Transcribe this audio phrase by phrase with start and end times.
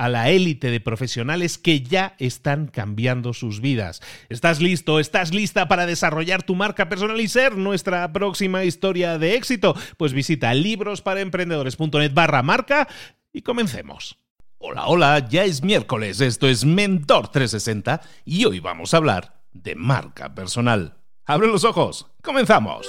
[0.00, 4.00] a la élite de profesionales que ya están cambiando sus vidas.
[4.30, 4.98] ¿Estás listo?
[4.98, 9.76] ¿Estás lista para desarrollar tu marca personal y ser nuestra próxima historia de éxito?
[9.98, 12.88] Pues visita librosparaemprendedores.net barra marca
[13.30, 14.16] y comencemos.
[14.56, 19.74] Hola, hola, ya es miércoles, esto es Mentor 360 y hoy vamos a hablar de
[19.74, 20.96] marca personal.
[21.26, 22.88] Abre los ojos, comenzamos.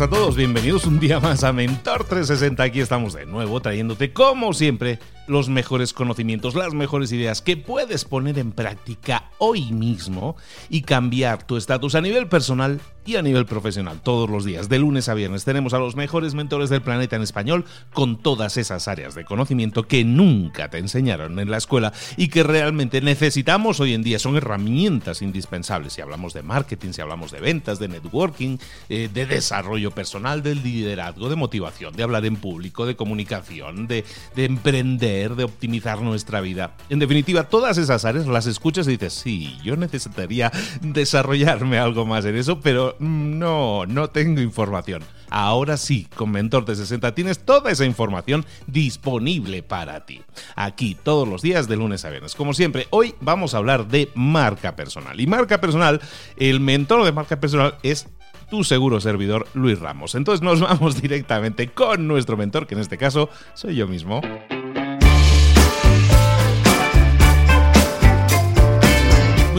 [0.00, 2.62] A todos, bienvenidos un día más a Mentor 360.
[2.62, 4.98] Aquí estamos de nuevo trayéndote, como siempre,
[5.30, 10.36] los mejores conocimientos, las mejores ideas que puedes poner en práctica hoy mismo
[10.68, 14.78] y cambiar tu estatus a nivel personal y a nivel profesional todos los días, de
[14.78, 15.44] lunes a viernes.
[15.44, 19.84] Tenemos a los mejores mentores del planeta en español con todas esas áreas de conocimiento
[19.84, 24.18] que nunca te enseñaron en la escuela y que realmente necesitamos hoy en día.
[24.18, 28.58] Son herramientas indispensables si hablamos de marketing, si hablamos de ventas, de networking,
[28.88, 34.04] eh, de desarrollo personal, del liderazgo, de motivación, de hablar en público, de comunicación, de,
[34.34, 36.74] de emprender, de optimizar nuestra vida.
[36.88, 40.50] En definitiva, todas esas áreas las escuchas y dices, sí, yo necesitaría
[40.80, 45.02] desarrollarme algo más en eso, pero no, no tengo información.
[45.30, 50.22] Ahora sí, con Mentor de 60 tienes toda esa información disponible para ti.
[50.56, 52.34] Aquí todos los días de lunes a viernes.
[52.34, 55.20] Como siempre, hoy vamos a hablar de marca personal.
[55.20, 56.00] Y marca personal,
[56.36, 58.08] el mentor de marca personal es
[58.50, 60.16] tu seguro servidor Luis Ramos.
[60.16, 64.20] Entonces nos vamos directamente con nuestro mentor, que en este caso soy yo mismo.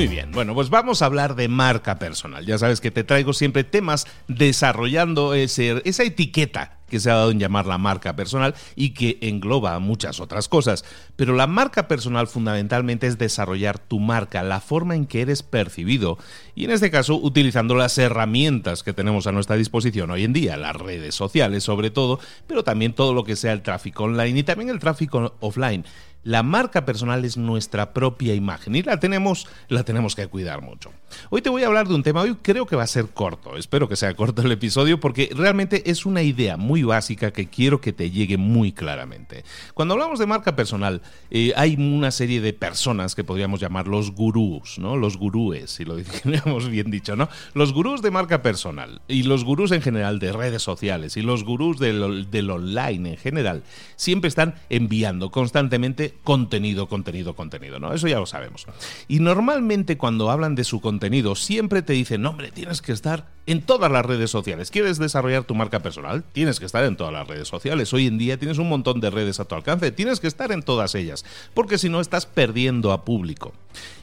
[0.01, 2.43] Muy bien, bueno, pues vamos a hablar de marca personal.
[2.43, 7.29] Ya sabes que te traigo siempre temas desarrollando ese, esa etiqueta que se ha dado
[7.29, 10.85] en llamar la marca personal y que engloba muchas otras cosas.
[11.15, 16.17] Pero la marca personal fundamentalmente es desarrollar tu marca, la forma en que eres percibido
[16.53, 20.57] y en este caso utilizando las herramientas que tenemos a nuestra disposición hoy en día,
[20.57, 24.43] las redes sociales sobre todo, pero también todo lo que sea el tráfico online y
[24.43, 25.85] también el tráfico offline.
[26.23, 30.91] La marca personal es nuestra propia imagen y la tenemos, la tenemos que cuidar mucho.
[31.31, 33.57] Hoy te voy a hablar de un tema, hoy creo que va a ser corto,
[33.57, 37.81] espero que sea corto el episodio porque realmente es una idea muy básica que quiero
[37.81, 39.43] que te llegue muy claramente.
[39.73, 44.11] Cuando hablamos de marca personal, eh, hay una serie de personas que podríamos llamar los
[44.11, 44.97] gurús, ¿no?
[44.97, 47.29] Los gurúes, si lo dijéramos bien dicho, ¿no?
[47.55, 51.43] Los gurús de marca personal y los gurús en general de redes sociales y los
[51.43, 53.63] gurús del, del online en general
[53.95, 57.93] siempre están enviando constantemente contenido, contenido, contenido, ¿no?
[57.93, 58.65] Eso ya lo sabemos.
[59.07, 63.61] Y normalmente cuando hablan de su contenido, siempre te dicen, hombre, tienes que estar en
[63.61, 64.71] todas las redes sociales.
[64.71, 66.23] ¿Quieres desarrollar tu marca personal?
[66.31, 67.93] Tienes que estar en todas las redes sociales.
[67.93, 69.91] Hoy en día tienes un montón de redes a tu alcance.
[69.91, 73.53] Tienes que estar en todas ellas, porque si no estás perdiendo a público.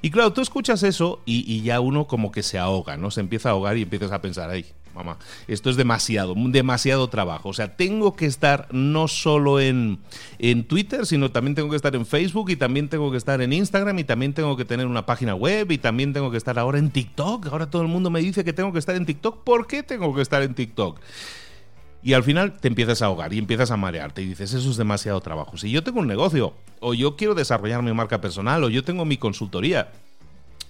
[0.02, 3.10] Y claro, tú escuchas eso y, ya uno como que se ahoga, ¿no?
[3.10, 4.66] Se empieza a ahogar y empiezas a pensar, ay,
[4.98, 7.48] mamá, esto es demasiado, demasiado trabajo.
[7.48, 10.00] O sea, tengo que estar no solo en,
[10.38, 13.52] en Twitter, sino también tengo que estar en Facebook y también tengo que estar en
[13.52, 16.78] Instagram y también tengo que tener una página web y también tengo que estar ahora
[16.78, 17.46] en TikTok.
[17.46, 19.44] Ahora todo el mundo me dice que tengo que estar en TikTok.
[19.44, 21.00] ¿Por qué tengo que estar en TikTok?
[22.02, 24.76] Y al final te empiezas a ahogar y empiezas a marearte y dices, eso es
[24.76, 25.56] demasiado trabajo.
[25.56, 29.04] Si yo tengo un negocio, o yo quiero desarrollar mi marca personal, o yo tengo
[29.04, 29.90] mi consultoría,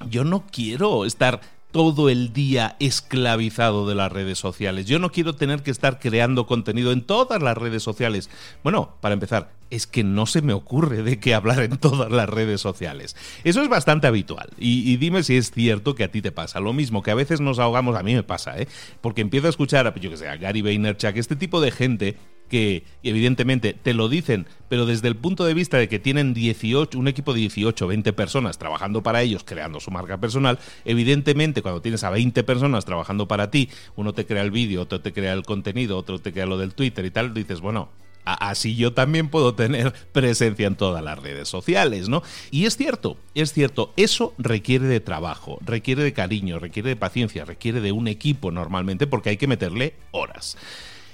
[0.09, 1.41] yo no quiero estar
[1.71, 4.87] todo el día esclavizado de las redes sociales.
[4.87, 8.31] Yo no quiero tener que estar creando contenido en todas las redes sociales.
[8.63, 12.29] Bueno, para empezar, es que no se me ocurre de qué hablar en todas las
[12.29, 13.17] redes sociales.
[13.45, 14.49] Eso es bastante habitual.
[14.59, 16.61] Y, dime si es cierto que a ti te pasa.
[16.61, 18.69] Lo mismo que a veces nos ahogamos, a mí me pasa, ¿eh?
[19.01, 22.17] Porque empiezo a escuchar, yo que sé, a Gary Vaynerchuk, este tipo de gente
[22.49, 26.99] que evidentemente te lo dicen, pero desde el punto de vista de que tienen 18,
[26.99, 31.83] un equipo de 18, 20 personas trabajando para ellos, creando su marca personal, evidentemente cuando
[31.83, 35.33] tienes a 20 personas trabajando para ti, uno te crea el vídeo, otro te crea
[35.33, 37.91] el contenido, otro te crea lo del Twitter y tal, dices, bueno,
[38.25, 42.23] así yo también puedo tener presencia en todas las redes sociales, ¿no?
[42.51, 47.45] Y es cierto, es cierto, eso requiere de trabajo, requiere de cariño, requiere de paciencia,
[47.45, 50.57] requiere de un equipo normalmente porque hay que meterle horas.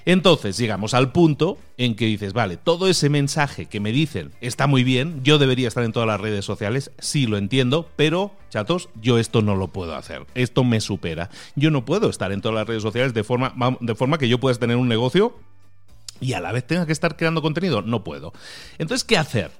[0.06, 4.66] Entonces llegamos al punto en que dices, vale, todo ese mensaje que me dicen está
[4.66, 8.90] muy bien, yo debería estar en todas las redes sociales, sí lo entiendo, pero, chatos,
[9.00, 11.30] yo esto no lo puedo hacer, esto me supera.
[11.56, 14.38] Yo no puedo estar en todas las redes sociales de forma, de forma que yo
[14.38, 15.38] pueda tener un negocio
[16.20, 18.32] y a la vez tenga que estar creando contenido, no puedo.
[18.78, 19.50] Entonces, ¿qué hacer?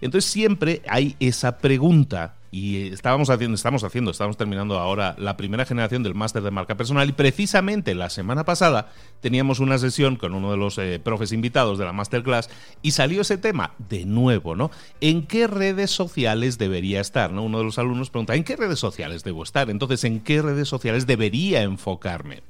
[0.00, 5.64] Entonces siempre hay esa pregunta y estábamos haciendo, estamos haciendo, estamos terminando ahora la primera
[5.64, 10.34] generación del máster de marca personal y precisamente la semana pasada teníamos una sesión con
[10.34, 12.50] uno de los eh, profes invitados de la masterclass
[12.82, 14.70] y salió ese tema de nuevo, ¿no?
[15.00, 17.32] ¿En qué redes sociales debería estar?
[17.32, 17.42] ¿no?
[17.42, 19.70] Uno de los alumnos pregunta, ¿en qué redes sociales debo estar?
[19.70, 22.42] Entonces, ¿en qué redes sociales debería enfocarme?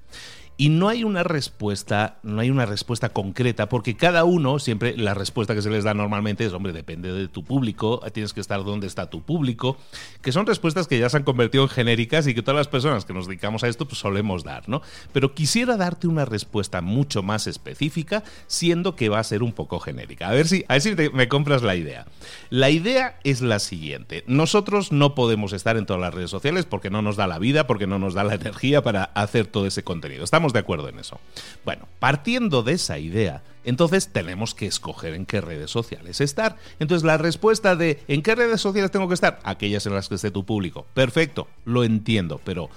[0.56, 5.14] Y no hay una respuesta, no hay una respuesta concreta, porque cada uno, siempre la
[5.14, 8.62] respuesta que se les da normalmente es, hombre, depende de tu público, tienes que estar
[8.62, 9.76] donde está tu público,
[10.20, 13.04] que son respuestas que ya se han convertido en genéricas y que todas las personas
[13.04, 14.82] que nos dedicamos a esto pues solemos dar, ¿no?
[15.12, 19.80] Pero quisiera darte una respuesta mucho más específica, siendo que va a ser un poco
[19.80, 20.28] genérica.
[20.28, 22.06] A ver si, a ver si me compras la idea.
[22.50, 24.24] La idea es la siguiente.
[24.26, 27.66] Nosotros no podemos estar en todas las redes sociales porque no nos da la vida,
[27.66, 30.24] porque no nos da la energía para hacer todo ese contenido.
[30.24, 31.20] Estamos de acuerdo en eso.
[31.64, 36.56] Bueno, partiendo de esa idea, entonces tenemos que escoger en qué redes sociales estar.
[36.80, 39.38] Entonces la respuesta de ¿en qué redes sociales tengo que estar?
[39.44, 40.86] Aquellas en las que esté tu público.
[40.94, 42.70] Perfecto, lo entiendo, pero...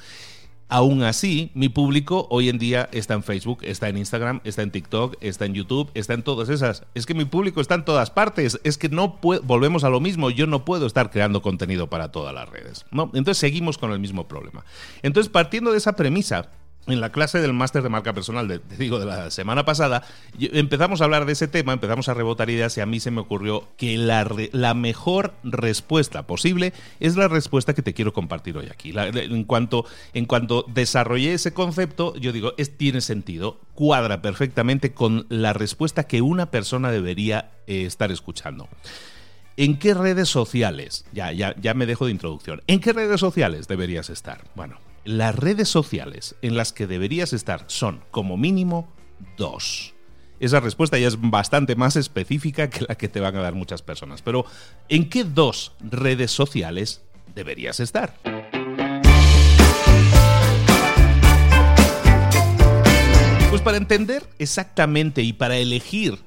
[0.68, 4.72] Aún así, mi público hoy en día está en Facebook, está en Instagram, está en
[4.72, 6.84] TikTok, está en YouTube, está en todas esas.
[6.96, 8.60] Es que mi público está en todas partes.
[8.64, 10.32] Es que no volvemos a lo mismo.
[10.32, 12.84] Yo no puedo estar creando contenido para todas las redes.
[12.90, 13.12] ¿no?
[13.14, 14.66] Entonces seguimos con el mismo problema.
[15.04, 16.50] Entonces, partiendo de esa premisa,
[16.88, 20.04] en la clase del máster de marca personal, de, digo, de la semana pasada,
[20.40, 23.22] empezamos a hablar de ese tema, empezamos a rebotar ideas y a mí se me
[23.22, 28.68] ocurrió que la, la mejor respuesta posible es la respuesta que te quiero compartir hoy
[28.72, 28.94] aquí.
[28.96, 35.26] en, cuanto, en cuanto desarrollé ese concepto, yo digo, es, tiene sentido, cuadra perfectamente con
[35.30, 38.70] la respuesta que una persona debería eh, estar escuchando.
[39.58, 41.06] ¿En qué redes sociales?
[41.14, 42.62] Ya, ya, ya me dejo de introducción.
[42.68, 44.44] ¿En qué redes sociales deberías estar?
[44.54, 48.92] Bueno, las redes sociales en las que deberías estar son, como mínimo,
[49.38, 49.94] dos.
[50.40, 53.82] Esa respuesta ya es bastante más específica que la que te van a dar muchas
[53.82, 54.22] personas.
[54.22, 54.46] Pero,
[54.90, 57.04] ¿en qué dos redes sociales
[57.34, 58.16] deberías estar?
[63.56, 66.20] Pues para entender exactamente y para elegir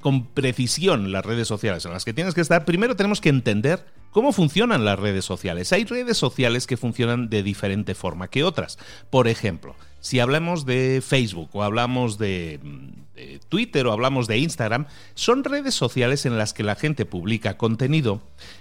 [0.00, 3.86] con precisión las redes sociales en las que tienes que estar, primero tenemos que entender
[4.10, 5.72] cómo funcionan las redes sociales.
[5.72, 8.76] Hay redes sociales que funcionan de diferente forma que otras.
[9.08, 12.58] Por ejemplo, si hablamos de Facebook o hablamos de,
[13.14, 17.56] de, Twitter o hablamos de Instagram, son redes sociales en las que la gente publica
[17.56, 18.20] contenido,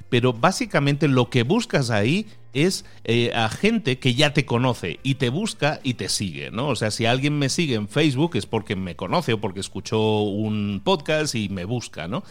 [0.10, 5.16] pero básicamente lo que buscas ahí es eh, a gente que ya te conoce y
[5.16, 6.68] te busca y te sigue, ¿no?
[6.68, 10.22] O sea, si alguien me sigue en Facebook es porque me conoce o porque escuchó
[10.22, 12.24] un podcast y me busca, ¿no?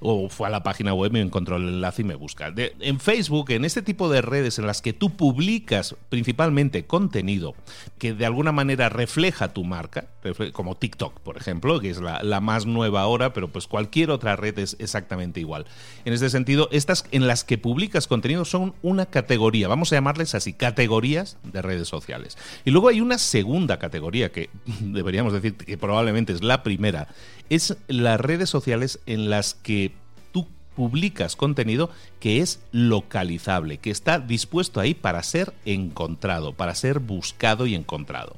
[0.00, 2.52] O fue a la página web y encontró el enlace y me busca.
[2.56, 7.54] en Facebook, en este tipo de redes en las que tú publicas principalmente contenido
[7.98, 10.08] que de alguna manera refleja tu marca,
[10.52, 14.34] como TikTok, por ejemplo, que es la, la más nueva ahora, pero pues cualquier otra
[14.34, 15.66] red es exactamente igual.
[16.04, 20.34] En este sentido, estas en las que publicas contenido son una categoría vamos a llamarles
[20.34, 22.36] así, categorías de redes sociales.
[22.64, 24.50] Y luego hay una segunda categoría que
[24.80, 27.08] deberíamos decir que probablemente es la primera,
[27.48, 29.92] es las redes sociales en las que
[30.32, 36.98] tú publicas contenido que es localizable, que está dispuesto ahí para ser encontrado, para ser
[37.00, 38.36] buscado y encontrado.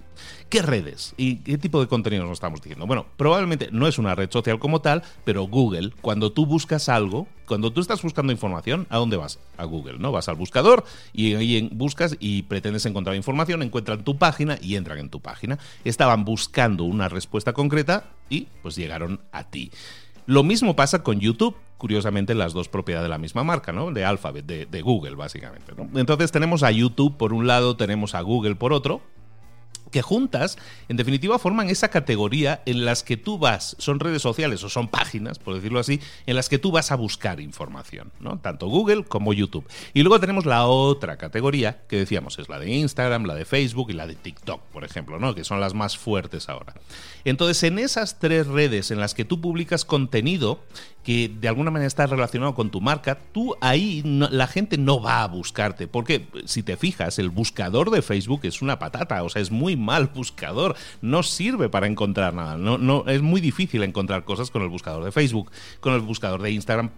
[0.48, 2.86] ¿Qué redes y qué tipo de contenido nos estamos diciendo?
[2.86, 7.26] Bueno, probablemente no es una red social como tal, pero Google, cuando tú buscas algo,
[7.46, 9.38] cuando tú estás buscando información, ¿a dónde vas?
[9.56, 10.12] A Google, ¿no?
[10.12, 14.98] Vas al buscador y ahí buscas y pretendes encontrar información, encuentran tu página y entran
[14.98, 15.58] en tu página.
[15.84, 19.70] Estaban buscando una respuesta concreta y pues llegaron a ti.
[20.26, 23.90] Lo mismo pasa con YouTube, curiosamente las dos propiedades de la misma marca, ¿no?
[23.90, 25.72] De Alphabet, de, de Google, básicamente.
[25.76, 25.98] ¿no?
[25.98, 29.02] Entonces tenemos a YouTube por un lado, tenemos a Google por otro,
[29.90, 30.56] que juntas,
[30.88, 34.88] en definitiva, forman esa categoría en las que tú vas, son redes sociales o son
[34.88, 38.38] páginas, por decirlo así, en las que tú vas a buscar información, ¿no?
[38.38, 39.66] Tanto Google como YouTube.
[39.92, 43.90] Y luego tenemos la otra categoría, que decíamos, es la de Instagram, la de Facebook
[43.90, 45.34] y la de TikTok, por ejemplo, ¿no?
[45.34, 46.74] Que son las más fuertes ahora.
[47.24, 50.60] Entonces, en esas tres redes en las que tú publicas contenido
[51.02, 55.22] que de alguna manera está relacionado con tu marca, tú ahí la gente no va
[55.22, 59.42] a buscarte, porque si te fijas, el buscador de Facebook es una patata, o sea,
[59.42, 64.24] es muy mal buscador, no sirve para encontrar nada, no, no, es muy difícil encontrar
[64.24, 65.50] cosas con el buscador de Facebook,
[65.80, 66.90] con el buscador de Instagram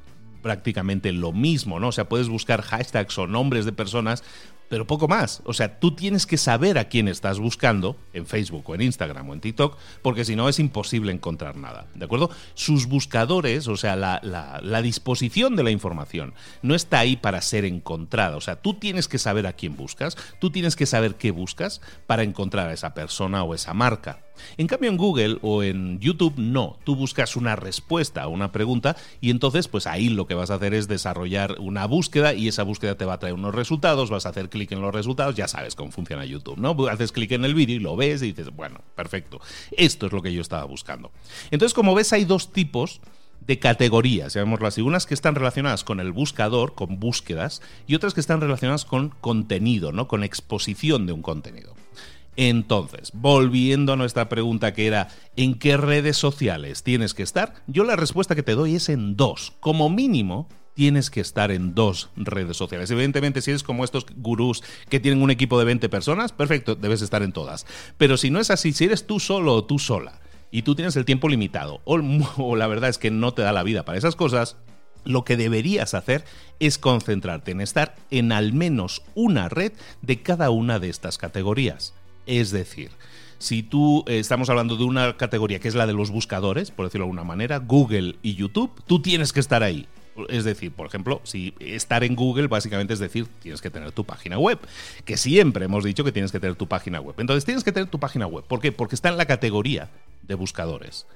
[0.45, 1.89] prácticamente lo mismo, ¿no?
[1.89, 4.23] O sea, puedes buscar hashtags o nombres de personas,
[4.69, 5.43] pero poco más.
[5.45, 9.29] O sea, tú tienes que saber a quién estás buscando en Facebook o en Instagram
[9.29, 11.87] o en TikTok, porque si no es imposible encontrar nada.
[11.95, 12.31] ¿De acuerdo?
[12.55, 17.65] Sus buscadores, o sea, la, la, disposición de la información, no está ahí para ser
[17.65, 18.37] encontrada.
[18.37, 21.81] O sea, tú tienes que saber a quién buscas, tú tienes que saber qué buscas
[22.07, 24.21] para encontrar a esa persona o esa marca.
[24.57, 28.97] En cambio en Google o en YouTube no, tú buscas una respuesta a una pregunta
[29.21, 32.63] y entonces pues ahí lo que vas a hacer es desarrollar una búsqueda y esa
[32.63, 35.49] búsqueda te va a traer unos resultados, vas a hacer clic en los resultados, ya
[35.49, 36.77] sabes cómo funciona YouTube, ¿no?
[36.87, 39.41] Haces clic en el vídeo y lo ves y dices, bueno, perfecto,
[39.77, 41.11] esto es lo que yo estaba buscando.
[41.51, 43.01] Entonces como ves hay dos tipos
[43.47, 44.81] de categorías, llamémoslo así.
[44.81, 49.11] Unas que están relacionadas con el buscador, con búsquedas, y otras que están relacionadas con
[49.21, 50.09] contenido, ¿no?
[50.09, 51.75] Con exposición de un contenido.
[52.37, 57.55] Entonces, volviendo a nuestra pregunta que era ¿en qué redes sociales tienes que estar?
[57.67, 59.53] Yo la respuesta que te doy es en dos.
[59.61, 62.91] Como mínimo, tienes que estar en dos redes sociales.
[62.91, 67.03] Evidentemente, si eres como estos gurús que tienen un equipo de 20 personas, perfecto, debes
[67.03, 67.67] estar en todas.
[67.97, 70.97] Pero si no es así, si eres tú solo o tú sola y tú tienes
[70.97, 72.01] el tiempo limitado o,
[72.37, 74.57] o la verdad es que no te da la vida para esas cosas,
[75.05, 76.25] lo que deberías hacer
[76.61, 79.73] es concentrarte en estar en al menos una red
[80.03, 81.95] de cada una de estas categorías.
[82.27, 82.91] Es decir,
[83.39, 86.87] si tú eh, estamos hablando de una categoría que es la de los buscadores, por
[86.87, 89.87] decirlo de alguna manera, Google y YouTube, tú tienes que estar ahí.
[90.29, 94.05] Es decir, por ejemplo, si estar en Google básicamente es decir, tienes que tener tu
[94.05, 94.59] página web,
[95.05, 97.17] que siempre hemos dicho que tienes que tener tu página web.
[97.19, 98.45] Entonces tienes que tener tu página web.
[98.45, 98.71] ¿Por qué?
[98.71, 99.91] Porque está en la categoría
[100.27, 101.07] de buscadores.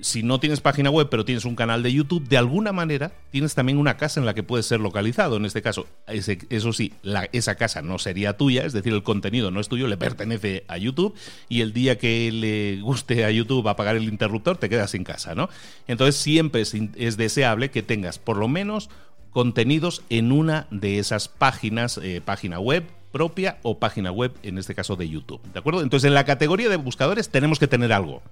[0.00, 3.54] Si no tienes página web, pero tienes un canal de YouTube, de alguna manera tienes
[3.54, 5.36] también una casa en la que puedes ser localizado.
[5.36, 6.92] En este caso, eso sí,
[7.32, 10.78] esa casa no sería tuya, es decir, el contenido no es tuyo, le pertenece a
[10.78, 11.14] YouTube
[11.48, 15.34] y el día que le guste a YouTube apagar el interruptor, te quedas sin casa,
[15.34, 15.48] ¿no?
[15.86, 18.90] Entonces siempre es, deseable que tengas por lo menos
[19.30, 24.74] contenidos en una de esas páginas, eh, página web propia o página web, en este
[24.74, 25.40] caso de YouTube.
[25.52, 25.82] ¿De acuerdo?
[25.82, 28.22] Entonces en la categoría de buscadores tenemos que tener algo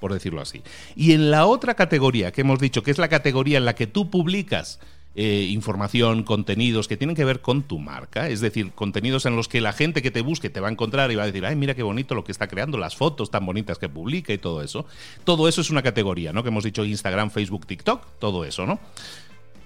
[0.00, 0.62] por decirlo así.
[0.96, 3.86] Y en la otra categoría que hemos dicho, que es la categoría en la que
[3.86, 4.80] tú publicas
[5.16, 9.46] eh, información, contenidos que tienen que ver con tu marca, es decir, contenidos en los
[9.46, 11.54] que la gente que te busque te va a encontrar y va a decir, ay,
[11.54, 14.60] mira qué bonito lo que está creando, las fotos tan bonitas que publica y todo
[14.60, 14.86] eso.
[15.22, 16.42] Todo eso es una categoría, ¿no?
[16.42, 18.80] Que hemos dicho Instagram, Facebook, TikTok, todo eso, ¿no?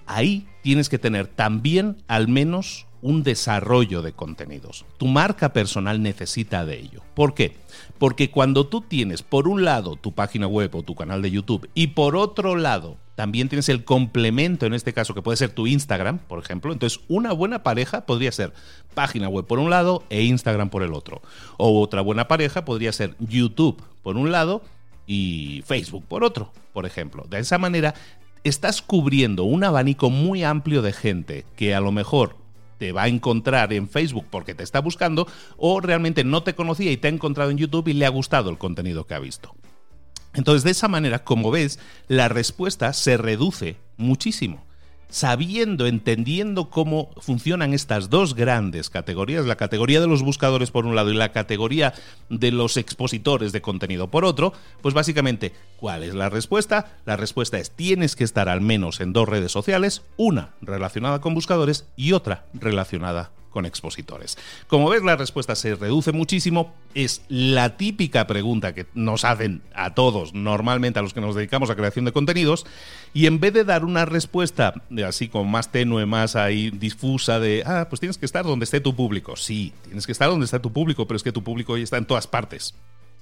[0.05, 4.85] Ahí tienes que tener también al menos un desarrollo de contenidos.
[4.97, 7.03] Tu marca personal necesita de ello.
[7.15, 7.57] ¿Por qué?
[7.99, 11.69] Porque cuando tú tienes por un lado tu página web o tu canal de YouTube
[11.75, 15.67] y por otro lado también tienes el complemento, en este caso que puede ser tu
[15.67, 18.53] Instagram, por ejemplo, entonces una buena pareja podría ser
[18.95, 21.21] página web por un lado e Instagram por el otro.
[21.57, 24.63] O otra buena pareja podría ser YouTube por un lado
[25.09, 27.27] y Facebook por otro, por ejemplo.
[27.29, 27.95] De esa manera
[28.45, 32.37] estás cubriendo un abanico muy amplio de gente que a lo mejor
[32.79, 36.93] te va a encontrar en Facebook porque te está buscando o realmente no te conocía
[36.93, 39.55] y te ha encontrado en YouTube y le ha gustado el contenido que ha visto.
[40.35, 44.68] Entonces, de esa manera, como ves, la respuesta se reduce muchísimo
[45.09, 50.95] sabiendo, entendiendo cómo funcionan estas dos grandes categorías, la categoría de los buscadores por un
[50.95, 51.95] lado y la categoría
[52.29, 56.99] de los expositores de contenido por otro, pues básicamente, ¿cuál es la respuesta?
[57.07, 61.35] La respuesta es tienes que estar al menos en dos redes sociales, una relacionada con
[61.35, 64.37] buscadores y otra relacionada con expositores.
[64.67, 66.75] Como ves, la respuesta se reduce muchísimo.
[66.95, 71.71] Es la típica pregunta que nos hacen a todos, normalmente a los que nos dedicamos
[71.71, 72.67] a creación de contenidos,
[73.15, 74.75] y en vez de dar una respuesta
[75.07, 78.81] así como más tenue, más ahí difusa de, ah, pues tienes que estar donde esté
[78.81, 79.37] tu público.
[79.37, 81.97] Sí, tienes que estar donde está tu público, pero es que tu público hoy está
[81.97, 82.75] en todas partes.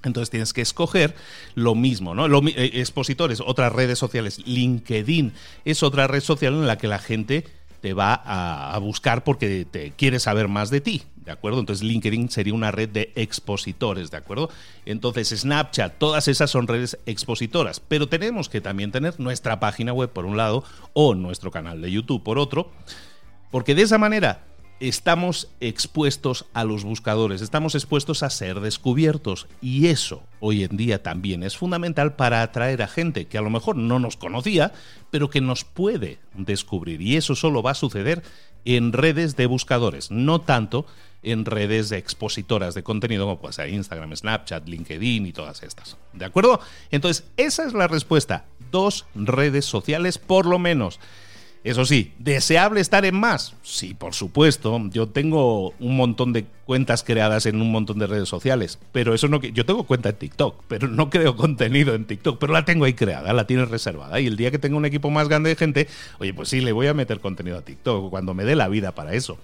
[0.03, 1.15] Entonces tienes que escoger
[1.55, 2.27] lo mismo, ¿no?
[2.49, 4.41] Eh, expositores, otras redes sociales.
[4.47, 5.33] LinkedIn
[5.65, 7.45] es otra red social en la que la gente
[7.87, 11.61] te va a, buscar porque te quiere saber más de ti, ¿de acuerdo?
[11.61, 14.51] Entonces LinkedIn sería una red de expositores, ¿de acuerdo?
[14.87, 20.11] Entonces Snapchat, todas esas son redes expositoras, pero tenemos que también tener nuestra página web
[20.11, 20.65] por un lado
[20.95, 22.73] o nuestro canal de YouTube por otro,
[23.53, 24.41] porque de esa manera
[24.81, 31.03] estamos expuestos a los buscadores, estamos expuestos a ser descubiertos y eso hoy en día
[31.03, 34.73] también es fundamental para atraer a gente que a lo mejor no nos conocía,
[35.11, 38.23] pero que nos puede descubrir y eso solo va a suceder
[38.65, 40.87] en redes de buscadores, no tanto
[41.23, 45.97] en redes de expositoras de contenido como puede Instagram, Snapchat, LinkedIn y todas estas.
[46.13, 46.61] ¿De acuerdo?
[46.91, 48.45] Entonces, esa es la respuesta.
[48.71, 51.01] Dos redes sociales por lo menos.
[51.67, 53.57] Eso sí, ¿deseable estar en más?
[53.65, 54.81] Sí, por supuesto.
[54.93, 59.27] Yo tengo un montón de cuentas creadas en un montón de redes sociales, pero eso
[59.27, 62.85] no yo tengo cuenta en TikTok, pero no creo contenido en TikTok, pero la tengo
[62.85, 65.57] ahí creada, la tienes reservada y el día que tenga un equipo más grande de
[65.57, 65.89] gente,
[66.21, 68.95] oye, pues sí, le voy a meter contenido a TikTok cuando me dé la vida
[68.95, 69.37] para eso.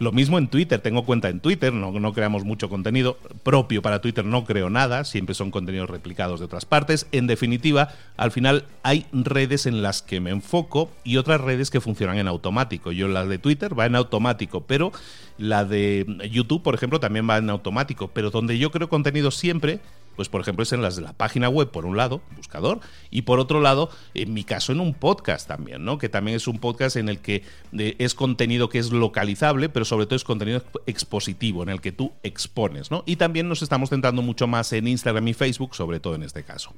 [0.00, 4.24] Lo mismo en Twitter, tengo cuenta en Twitter, no, creamos mucho contenido propio para Twitter,
[4.24, 7.06] no creo nada, siempre son contenidos replicados de otras partes.
[7.12, 11.80] En definitiva, al final hay redes en las que me enfoco y otras redes que
[11.80, 12.90] funcionan en automático.
[12.90, 14.92] Yo la de Twitter va en automático, pero
[15.38, 18.08] la de YouTube, por ejemplo, también va en automático.
[18.08, 19.80] Pero donde yo creo contenido siempre
[20.16, 22.80] pues por ejemplo es en las de la página web por un lado, buscador,
[23.10, 25.98] y por otro lado, en mi caso en un podcast también, ¿no?
[25.98, 27.42] Que también es un podcast en el que
[27.72, 32.12] es contenido que es localizable, pero sobre todo es contenido expositivo, en el que tú
[32.22, 33.02] expones, ¿no?
[33.06, 36.44] Y también nos estamos centrando mucho más en Instagram y Facebook, sobre todo en este
[36.44, 36.72] caso.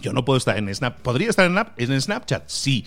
[0.00, 1.00] Yo no puedo estar en Snap.
[1.00, 2.48] ¿Podría estar en Snapchat?
[2.48, 2.84] Sí.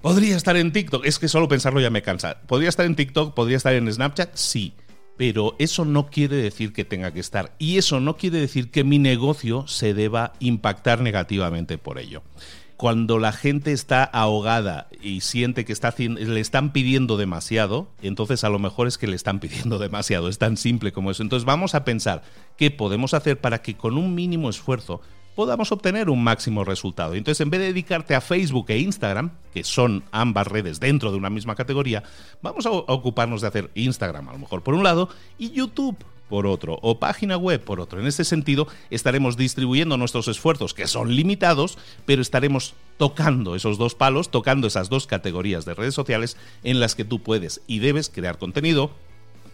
[0.00, 1.04] ¿Podría estar en TikTok?
[1.04, 2.40] Es que solo pensarlo ya me cansa.
[2.46, 3.34] ¿Podría estar en TikTok?
[3.34, 4.34] ¿Podría estar en Snapchat?
[4.34, 4.74] Sí
[5.16, 7.54] pero eso no quiere decir que tenga que estar.
[7.58, 12.22] Y eso no quiere decir que mi negocio se deba impactar negativamente por ello.
[12.76, 18.48] Cuando la gente está ahogada y siente que está, le están pidiendo demasiado, entonces a
[18.48, 20.28] lo mejor es que le están pidiendo demasiado.
[20.28, 21.22] Es tan simple como eso.
[21.22, 22.22] Entonces vamos a pensar
[22.56, 25.00] qué podemos hacer para que con un mínimo esfuerzo
[25.34, 27.14] podamos obtener un máximo resultado.
[27.14, 31.18] Entonces, en vez de dedicarte a Facebook e Instagram, que son ambas redes dentro de
[31.18, 32.02] una misma categoría,
[32.42, 35.96] vamos a ocuparnos de hacer Instagram a lo mejor por un lado y YouTube
[36.28, 38.00] por otro, o página web por otro.
[38.00, 43.94] En este sentido, estaremos distribuyendo nuestros esfuerzos, que son limitados, pero estaremos tocando esos dos
[43.94, 48.08] palos, tocando esas dos categorías de redes sociales en las que tú puedes y debes
[48.08, 48.90] crear contenido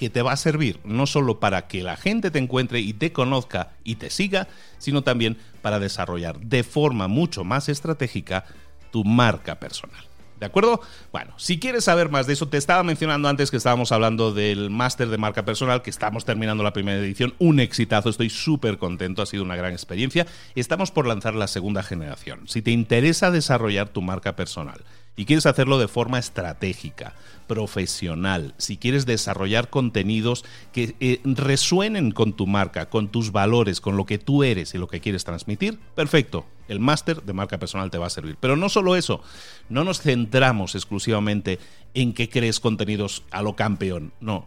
[0.00, 3.12] que te va a servir no solo para que la gente te encuentre y te
[3.12, 8.46] conozca y te siga, sino también para desarrollar de forma mucho más estratégica
[8.92, 10.02] tu marca personal.
[10.38, 10.80] ¿De acuerdo?
[11.12, 14.70] Bueno, si quieres saber más de eso, te estaba mencionando antes que estábamos hablando del
[14.70, 19.20] máster de marca personal, que estamos terminando la primera edición, un exitazo, estoy súper contento,
[19.20, 20.26] ha sido una gran experiencia.
[20.54, 22.48] Estamos por lanzar la segunda generación.
[22.48, 24.82] Si te interesa desarrollar tu marca personal,
[25.20, 27.12] y quieres hacerlo de forma estratégica,
[27.50, 33.96] profesional, si quieres desarrollar contenidos que eh, resuenen con tu marca, con tus valores, con
[33.96, 36.46] lo que tú eres y lo que quieres transmitir, perfecto.
[36.68, 38.36] El máster de marca personal te va a servir.
[38.38, 39.20] Pero no solo eso,
[39.68, 41.58] no nos centramos exclusivamente
[41.92, 44.12] en que crees contenidos a lo campeón.
[44.20, 44.46] No,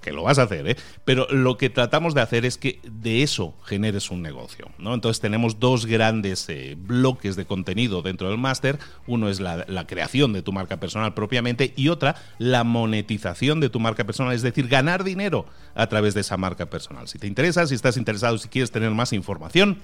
[0.00, 0.76] que lo, vas a hacer, ¿eh?
[1.04, 4.70] pero lo que tratamos de hacer es que de eso generes un negocio.
[4.78, 4.94] ¿no?
[4.94, 8.78] Entonces tenemos dos grandes eh, bloques de contenido dentro del máster.
[9.06, 13.68] Uno es la, la, creación de tu marca personal propiamente y otra la monetización de
[13.68, 17.08] tu marca personal, es decir, ganar dinero a través de esa marca personal.
[17.08, 19.78] Si te interesa, si estás interesado, si quieres tener más información,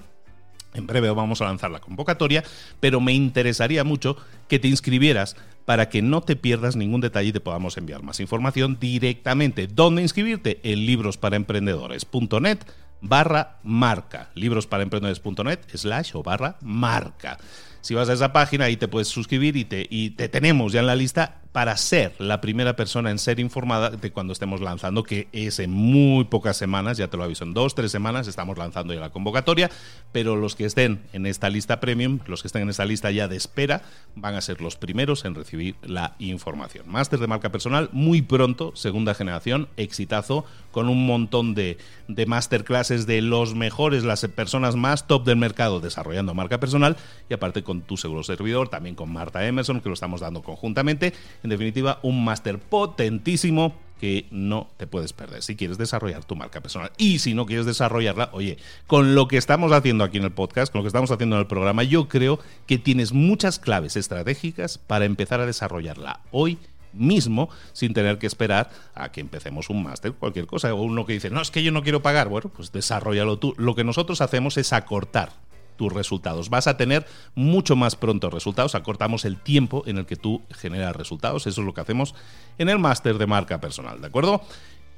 [0.73, 2.43] en breve vamos a lanzar la convocatoria,
[2.79, 4.15] pero me interesaría mucho
[4.47, 5.35] que te inscribieras
[5.71, 9.67] para que no te pierdas ningún detalle y te podamos enviar más información directamente.
[9.67, 10.59] ¿Dónde inscribirte?
[10.63, 12.57] En librosparaemprendedores.net
[12.99, 14.31] barra marca.
[14.35, 17.37] Librosparaemprendedores.net slash o barra marca.
[17.79, 20.81] Si vas a esa página ahí te puedes suscribir y te, y te tenemos ya
[20.81, 25.03] en la lista para ser la primera persona en ser informada de cuando estemos lanzando,
[25.03, 28.57] que es en muy pocas semanas, ya te lo aviso, en dos, tres semanas estamos
[28.57, 29.69] lanzando ya la convocatoria,
[30.11, 33.27] pero los que estén en esta lista premium, los que estén en esta lista ya
[33.27, 33.81] de espera,
[34.15, 36.87] van a ser los primeros en recibir la información.
[36.87, 43.05] Máster de marca personal, muy pronto, segunda generación, exitazo, con un montón de, de masterclasses
[43.05, 46.97] de los mejores, las personas más top del mercado desarrollando marca personal
[47.29, 51.13] y aparte con tu seguro servidor, también con Marta Emerson, que lo estamos dando conjuntamente
[51.43, 56.59] en definitiva, un máster potentísimo que no te puedes perder si quieres desarrollar tu marca
[56.59, 56.91] personal.
[56.97, 58.57] Y si no quieres desarrollarla, oye,
[58.87, 61.41] con lo que estamos haciendo aquí en el podcast, con lo que estamos haciendo en
[61.41, 66.57] el programa, yo creo que tienes muchas claves estratégicas para empezar a desarrollarla hoy
[66.93, 70.73] mismo sin tener que esperar a que empecemos un máster, cualquier cosa.
[70.73, 72.29] O uno que dice, no, es que yo no quiero pagar.
[72.29, 73.53] Bueno, pues desarrollalo tú.
[73.57, 75.31] Lo que nosotros hacemos es acortar
[75.77, 76.49] tus resultados.
[76.49, 78.75] Vas a tener mucho más pronto resultados.
[78.75, 81.47] Acortamos el tiempo en el que tú generas resultados.
[81.47, 82.13] Eso es lo que hacemos
[82.57, 84.41] en el máster de marca personal, ¿de acuerdo?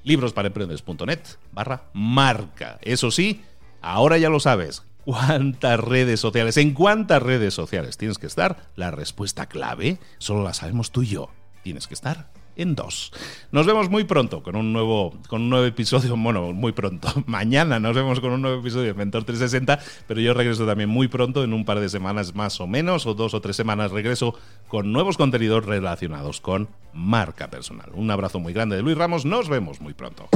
[0.03, 1.19] librosparaemprendedores.net
[1.51, 2.79] barra marca.
[2.81, 3.41] Eso sí,
[3.81, 4.83] ahora ya lo sabes.
[5.05, 6.55] ¿Cuántas redes sociales?
[6.57, 8.69] ¿En cuántas redes sociales tienes que estar?
[8.75, 11.29] La respuesta clave solo la sabemos tú y yo.
[11.63, 13.11] Tienes que estar en dos.
[13.51, 17.07] Nos vemos muy pronto con un nuevo, con un nuevo episodio, bueno, muy pronto.
[17.25, 21.07] Mañana nos vemos con un nuevo episodio de Mentor 360, pero yo regreso también muy
[21.07, 24.35] pronto, en un par de semanas más o menos, o dos o tres semanas regreso
[24.67, 27.89] con nuevos contenidos relacionados con marca personal.
[27.93, 30.27] Un abrazo muy grande de Luis Ramos, nos vemos muy pronto.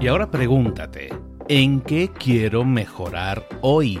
[0.00, 1.08] Y ahora pregúntate,
[1.48, 4.00] ¿en qué quiero mejorar hoy?